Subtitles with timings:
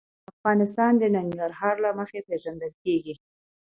[0.31, 3.13] افغانستان د ننګرهار له مخې پېژندل کېږي.